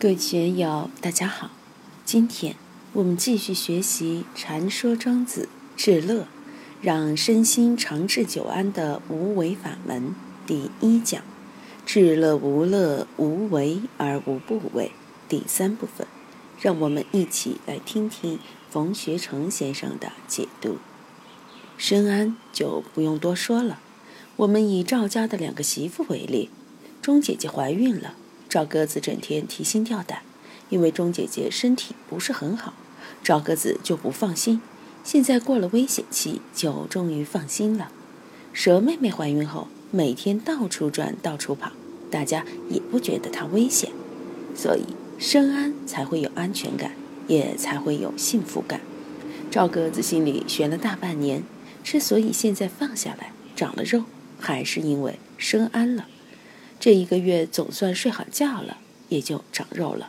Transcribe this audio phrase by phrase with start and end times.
[0.00, 1.50] 各位学友，大家好。
[2.06, 2.56] 今天
[2.94, 6.26] 我们继续学习《禅说庄子治乐，
[6.80, 10.02] 让身心长治久安的无为法门》
[10.46, 11.22] 第一讲：
[11.84, 14.92] 治乐无乐，无为而无不为。
[15.28, 16.06] 第三部分，
[16.58, 18.38] 让我们一起来听听
[18.70, 20.78] 冯学成先生的解读。
[21.76, 23.78] 深安就不用多说了。
[24.36, 26.48] 我们以赵家的两个媳妇为例，
[27.02, 28.14] 钟姐姐怀孕了。
[28.50, 30.22] 赵鸽子整天提心吊胆，
[30.70, 32.74] 因为钟姐姐身体不是很好，
[33.22, 34.60] 赵鸽子就不放心。
[35.04, 37.92] 现在过了危险期，就终于放心了。
[38.52, 41.70] 蛇妹妹怀孕后，每天到处转，到处跑，
[42.10, 43.92] 大家也不觉得她危险，
[44.56, 44.82] 所以
[45.16, 46.90] 深安才会有安全感，
[47.28, 48.80] 也才会有幸福感。
[49.48, 51.44] 赵鸽子心里悬了大半年，
[51.84, 54.02] 之所以现在放下来，长了肉，
[54.40, 56.08] 还是因为深安了。
[56.80, 58.78] 这一个月总算睡好觉了，
[59.10, 60.08] 也就长肉了。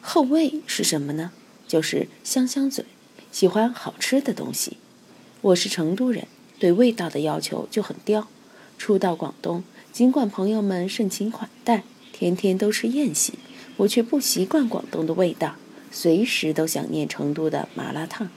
[0.00, 1.30] 后味是什么呢？
[1.68, 2.84] 就是香香嘴，
[3.30, 4.76] 喜欢好吃的东西。
[5.40, 6.26] 我是成都人，
[6.58, 8.26] 对味道的要求就很刁。
[8.76, 13.34] 初到广东，尽管朋友们盛情款待，天天都吃宴席，
[13.76, 15.54] 我却不习惯广东的味道，
[15.92, 18.28] 随时都想念成都的麻辣烫。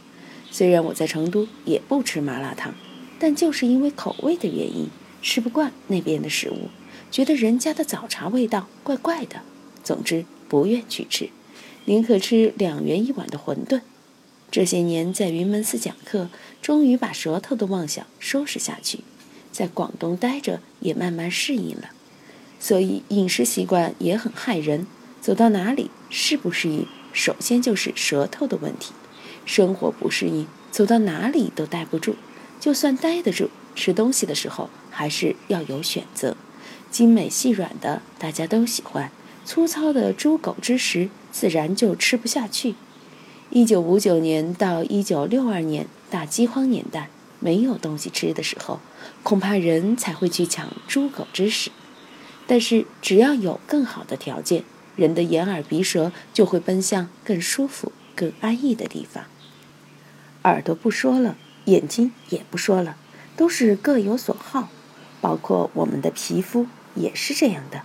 [0.51, 2.75] 虽然我在成都也不吃麻辣烫，
[3.17, 4.87] 但就是因为口味的原因，
[5.25, 6.69] 吃不惯那边的食物。
[7.09, 9.41] 觉得人家的早茶味道怪怪的，
[9.83, 11.29] 总之不愿去吃，
[11.85, 13.81] 宁可吃两元一碗的馄饨。
[14.51, 16.29] 这些年在云门寺讲课，
[16.61, 18.99] 终于把舌头的妄想收拾下去，
[19.51, 21.89] 在广东待着也慢慢适应了，
[22.59, 24.85] 所以饮食习惯也很害人。
[25.19, 28.93] 走到哪里适不适应，首先就是舌头的问题。
[29.43, 32.15] 生活不适应，走到哪里都待不住。
[32.59, 36.35] 就算待得住，吃东西的时候还是要有选择。
[36.89, 39.11] 精美细软的大家都喜欢，
[39.43, 42.75] 粗糙的猪狗之食自然就吃不下去。
[43.49, 47.09] 一九五九年到一九六二年大饥荒年代，
[47.39, 48.79] 没有东西吃的时候，
[49.23, 51.69] 恐怕人才会去抢猪狗之食。
[52.47, 54.63] 但是只要有更好的条件，
[54.95, 59.25] 人的眼耳鼻舌就会奔向更舒服、更安逸的地方。
[60.43, 61.35] 耳朵不说了，
[61.65, 62.97] 眼睛也不说了，
[63.35, 64.69] 都是各有所好，
[65.21, 66.67] 包括我们的皮肤。
[66.95, 67.81] 也是这样的，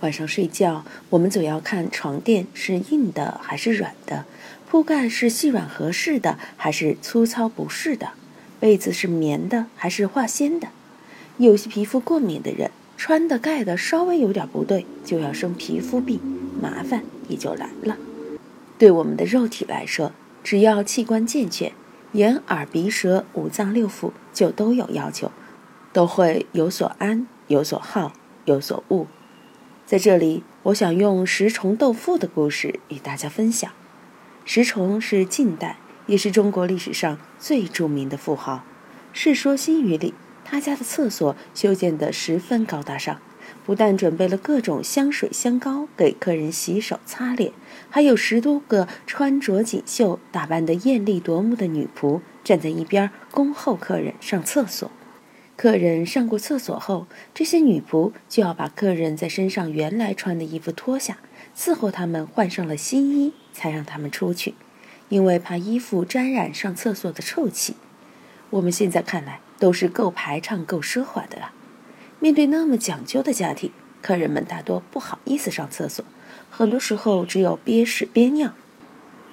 [0.00, 4.24] 晚上睡觉，我们总要看床垫是硬的还是软的，
[4.68, 8.08] 铺盖是细软合适的还是粗糙不适的，
[8.58, 10.66] 被子是棉的还是化纤的。
[11.38, 16.18] 有些皮肤过敏的人，穿的盖的稍微有点不对，就要生皮肤病，
[16.60, 17.96] 麻烦也就来了。
[18.76, 20.10] 对我们的肉体来说，
[20.42, 21.70] 只要器官健全，
[22.12, 25.30] 眼耳鼻舌五脏六腑就都有要求，
[25.92, 27.26] 都会有所安。
[27.48, 28.12] 有所好，
[28.44, 29.06] 有所恶。
[29.84, 33.70] 在这里，我想用石崇斗富的故事与大家分享。
[34.44, 38.54] 石崇是近代，也是中国历史上最著名的富豪。
[39.12, 40.12] 《世说新语》里，
[40.44, 43.20] 他家的厕所修建得十分高大上，
[43.66, 47.52] 不但准备了各种香水香膏给客人洗手擦脸，
[47.90, 54.88] 还有十多个穿着锦绣、打扮得艳丽夺目的女仆站在一边恭候客人上厕所。
[55.56, 61.18] 客人上过厕所后，这些女仆就要把客人在身上原来穿的衣服脱下，
[61.56, 64.54] 伺候他们换上了新衣，才让他们出去，
[65.08, 67.74] 因为怕衣服沾染上厕所的臭气。
[68.50, 71.50] 我们现在看来都是够排场、够奢华的了。
[72.26, 73.70] 面对那么讲究的家庭，
[74.02, 76.04] 客人们大多不好意思上厕所，
[76.50, 78.52] 很多时候只有憋屎憋尿。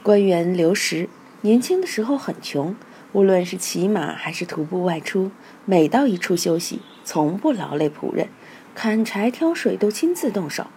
[0.03, 1.09] 官员刘石
[1.41, 2.75] 年轻的时候很穷。
[3.13, 5.31] 无论是骑马还是徒步外出，
[5.65, 8.27] 每到一处休息，从不劳累仆人，
[8.75, 10.67] 砍柴挑水都亲自动手。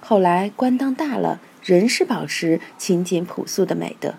[0.00, 4.14] 后来官当大了，仍是保持勤俭朴素的美德。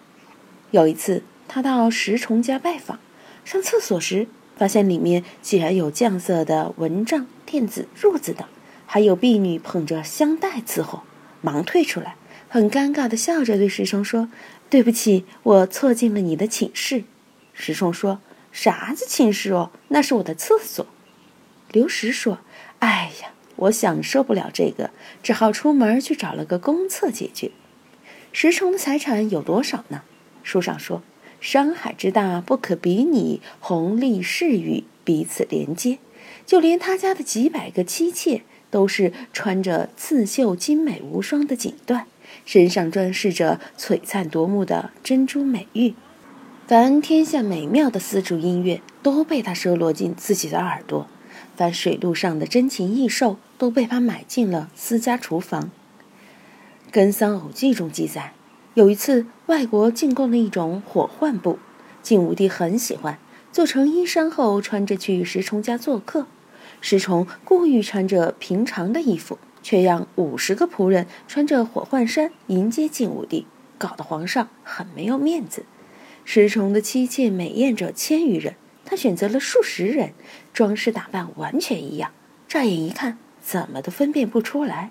[0.70, 3.00] 有一次，他到石崇家拜访，
[3.44, 4.28] 上厕所时
[4.64, 8.48] 发现里面竟然有酱色的蚊帐、垫子、褥子等，
[8.86, 11.04] 还有婢女捧着香袋伺候，
[11.42, 12.16] 忙退出来，
[12.48, 14.30] 很尴尬地笑着对石崇说
[14.72, 17.04] ：“对不起，我错进了你的寝室。”
[17.54, 18.22] 石崇说
[18.54, 19.72] ：“啥子寝室哦？
[19.90, 20.88] 那是我的厕所。”
[21.74, 22.40] 刘石说
[22.80, 24.92] ：“哎呀，我享受不了这个，
[25.22, 27.52] 只好出门去找了个公厕解决。”
[28.32, 30.04] 石崇的财产有多少呢？
[30.42, 31.04] 书上说
[31.44, 35.98] ：“山海之大，不可比拟，红利势宇彼此连接。
[36.46, 42.04] 就连他家的几百个妻妾，都是穿着刺绣精美无双的锦缎，
[42.46, 45.94] 身上装饰着璀璨夺目的珍珠美玉。”
[46.66, 51.08] 凡天下美妙的丝竹音乐都被他收罗进自己的耳朵，
[51.58, 55.64] 凡水路上的珍禽异兽都被他买进了私家厨房。
[56.90, 58.32] 《根桑偶记》中记载，
[58.76, 61.60] 有一次外国进贡了一种火浣布，
[62.02, 63.20] 晋武帝很喜欢，
[63.52, 66.26] 做成衣衫后穿着去石崇家做客。
[66.82, 73.46] 石崇故意穿着平常的衣服，却让五十个仆人穿着火浣衫迎接晋武帝，
[73.78, 75.66] 搞得皇上很没有面子。
[76.26, 80.14] 石崇的妻妾美艳者千余人，他选择了数十人，
[80.52, 82.10] 装饰打扮完全一样，
[82.48, 84.90] 乍眼一看怎么都分辨不出来。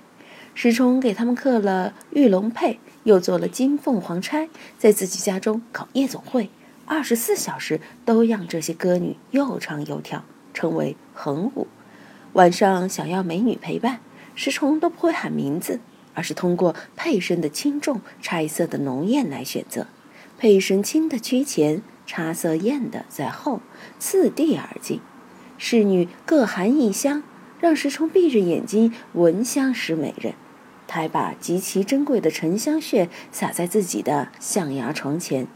[0.54, 6.50] 石崇给他们刻了玉龙佩，又做了金凤凰钗，在自己家中搞夜总会，
[6.84, 11.66] 二十四小时都让这些歌女又唱又跳，称为横舞。
[12.34, 14.00] 晚上想要美女陪伴，
[14.34, 15.80] 石崇都不会喊名字，
[16.14, 19.86] 而是通过佩身的轻重、差色的浓艳来选择。
[20.38, 23.60] 佩身轻的居前，差色艳的在后，
[23.98, 25.00] 次第而进。
[25.56, 27.22] 侍女各含一香，
[27.60, 30.34] 让石崇闭着眼睛闻香识美人。
[30.92, 35.46] 他还把极其珍贵的沉香屑撒在自己的象牙床前，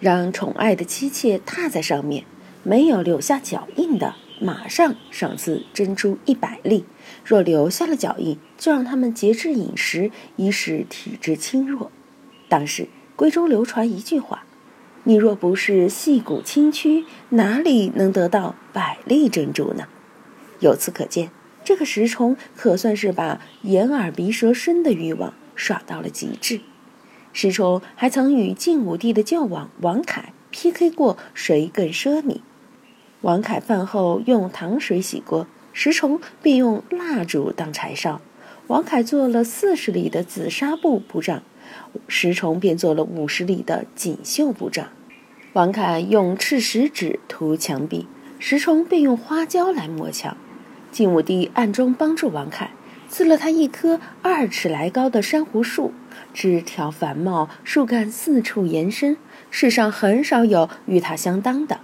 [0.00, 2.24] 让宠爱的妻妾踏在上面，
[2.64, 6.82] 没有留下脚印的，马上赏赐珍珠一百粒；
[7.24, 11.92] 若留下了脚印，就让他们节制饮食，以使体质轻弱。
[12.48, 14.42] 当时闺中流传一句话
[15.04, 19.84] ：“你若不是细骨轻躯，哪里能得到百粒珍珠呢？”
[20.58, 21.30] 由此可见。
[21.70, 26.62] 这个石崇可算是把眼耳鼻舌身的欲望耍到了极致。
[27.32, 32.40] 石崇还曾与晋武帝的旧王王恺 PK 过谁更奢靡。
[33.20, 38.20] 王恺饭后用糖水洗锅，石崇便用蜡烛当柴烧。
[38.66, 41.44] 王恺做了四十里的紫纱布布帐，
[42.08, 44.88] 石崇便做了五十里的锦绣布帐。
[45.52, 48.08] 王恺用赤石纸涂墙壁，
[48.40, 50.36] 石崇便用花椒来抹墙。
[50.90, 52.70] 晋武帝暗中帮助王恺，
[53.08, 55.92] 赐了他一棵二尺来高的珊瑚树，
[56.34, 59.16] 枝条繁茂，树干四处延伸，
[59.50, 61.80] 世上很少有与它相当的。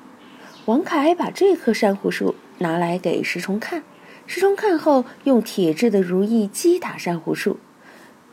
[0.64, 3.85] 王恺把这棵珊瑚树拿来给石崇看，
[4.26, 7.58] 石崇看后用铁制的如意击打珊瑚树，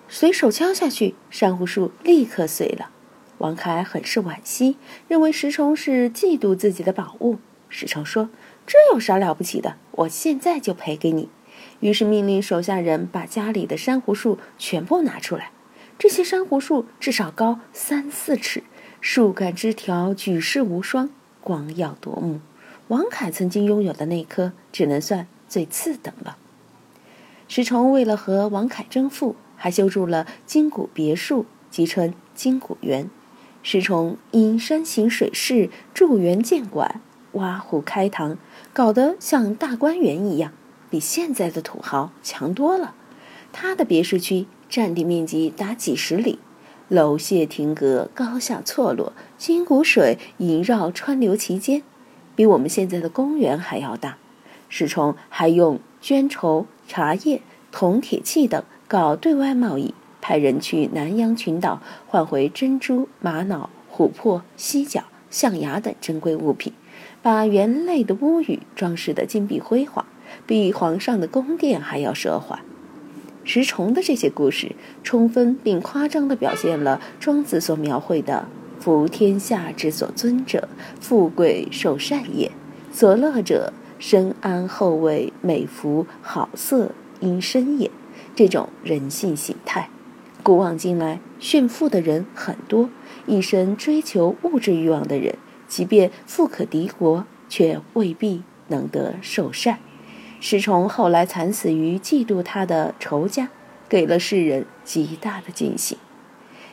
[0.10, 2.90] 随手敲下去，珊瑚树立刻碎了。
[3.38, 4.78] 王恺很是惋惜，
[5.08, 7.38] 认为石崇是嫉妒自己的宝物。
[7.70, 8.30] 石崇说。
[8.66, 9.76] 这有啥了不起的？
[9.92, 11.30] 我现在就赔给你。
[11.82, 15.52] 于是命令手下人把家里的珊瑚树全部拿出来。
[16.00, 18.64] 这些珊瑚树至少高三四尺，
[19.00, 21.10] 树干枝条举世无双，
[21.42, 22.40] 光耀夺目。
[22.88, 26.38] 王凯曾经拥有的那棵，只能算最次等了。
[27.48, 33.10] 石崇为了和王凯争富，还修筑了金谷别墅，即称金谷园。
[33.62, 37.02] 石崇因山形水势，筑园建馆。
[37.34, 38.38] 挖湖开塘，
[38.74, 40.52] 搞得像大观园一样，
[40.90, 42.96] 比现在的土豪强多了。
[43.52, 46.40] 他的别墅区占地面积达几十里，
[46.88, 51.84] 楼榭亭阁高下错落，金谷水萦绕川流其间，
[52.36, 54.18] 比我们现在的公园还要大。
[54.70, 57.42] 石崇还用绢绸、茶叶、
[57.72, 66.74] 铜铁器等搞对外贸易，派人去南洋群岛换回珍珠、玛瑙、琥珀、犀角、象牙等珍贵物品。
[67.22, 70.06] 把园内的屋宇装饰得金碧辉煌，
[70.46, 72.60] 比皇上的宫殿还要奢华。
[73.46, 78.48] 石崇的这些故事，充分并夸张地表现了庄子所描绘的
[78.80, 80.70] “夫天下之所尊者，
[81.02, 82.52] 富贵受善也；
[82.92, 87.92] 所乐者，身安后位，美服好色因身也”
[88.34, 89.90] 这种人性形态。
[90.42, 92.90] 古往今来，炫富的人很多，
[93.26, 95.36] 一生追求物质欲望的人。
[95.74, 99.80] 即便富可敌国，却未必能得受善。
[100.40, 103.50] 石崇后来惨死于嫉妒他的仇家，
[103.90, 105.98] 给了世人极大的警醒。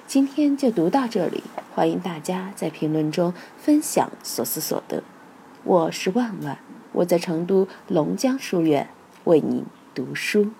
[0.06, 1.42] 今天就读到这里，
[1.74, 5.02] 欢迎大家在评论中分享所思所得。
[5.64, 6.58] 我是万万，
[6.92, 8.90] 我在成都龙江书院
[9.24, 9.64] 为您
[9.94, 10.50] 读书。